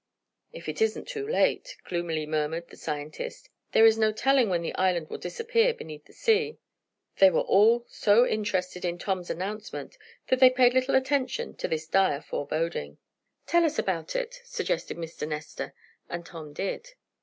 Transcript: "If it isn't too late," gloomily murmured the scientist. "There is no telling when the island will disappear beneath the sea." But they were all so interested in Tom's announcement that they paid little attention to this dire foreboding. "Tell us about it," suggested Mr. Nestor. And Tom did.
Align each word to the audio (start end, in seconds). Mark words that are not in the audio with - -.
"If 0.51 0.67
it 0.67 0.81
isn't 0.81 1.07
too 1.07 1.27
late," 1.27 1.75
gloomily 1.83 2.25
murmured 2.25 2.69
the 2.69 2.75
scientist. 2.75 3.51
"There 3.71 3.85
is 3.85 3.99
no 3.99 4.11
telling 4.11 4.49
when 4.49 4.63
the 4.63 4.73
island 4.73 5.11
will 5.11 5.19
disappear 5.19 5.75
beneath 5.75 6.05
the 6.05 6.13
sea." 6.13 6.57
But 7.13 7.19
they 7.19 7.29
were 7.29 7.41
all 7.41 7.85
so 7.87 8.25
interested 8.25 8.83
in 8.83 8.97
Tom's 8.97 9.29
announcement 9.29 9.99
that 10.29 10.39
they 10.39 10.49
paid 10.49 10.73
little 10.73 10.95
attention 10.95 11.53
to 11.57 11.67
this 11.67 11.85
dire 11.85 12.19
foreboding. 12.21 12.97
"Tell 13.45 13.63
us 13.63 13.77
about 13.77 14.15
it," 14.15 14.41
suggested 14.43 14.97
Mr. 14.97 15.27
Nestor. 15.27 15.75
And 16.09 16.25
Tom 16.25 16.51
did. 16.53 16.93